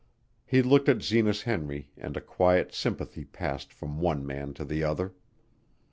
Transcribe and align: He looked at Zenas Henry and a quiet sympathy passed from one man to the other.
He 0.47 0.63
looked 0.63 0.89
at 0.89 1.03
Zenas 1.03 1.43
Henry 1.43 1.91
and 1.95 2.17
a 2.17 2.21
quiet 2.21 2.73
sympathy 2.73 3.23
passed 3.23 3.71
from 3.71 3.99
one 3.99 4.25
man 4.25 4.51
to 4.55 4.65
the 4.65 4.83
other. 4.83 5.13